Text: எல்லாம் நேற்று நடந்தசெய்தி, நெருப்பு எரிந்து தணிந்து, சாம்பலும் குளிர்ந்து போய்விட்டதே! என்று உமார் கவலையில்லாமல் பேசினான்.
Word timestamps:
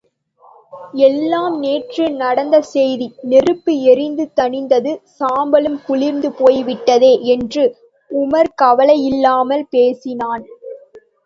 எல்லாம் 1.07 1.55
நேற்று 1.59 2.05
நடந்தசெய்தி, 2.21 3.07
நெருப்பு 3.31 3.73
எரிந்து 3.91 4.25
தணிந்து, 4.35 4.79
சாம்பலும் 5.13 5.77
குளிர்ந்து 5.85 6.31
போய்விட்டதே! 6.41 7.13
என்று 7.35 7.65
உமார் 8.11 8.53
கவலையில்லாமல் 8.57 9.65
பேசினான். 9.71 10.45